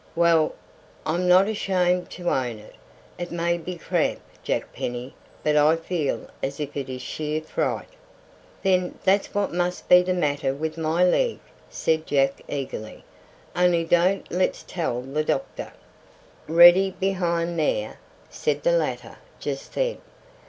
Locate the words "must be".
9.53-10.01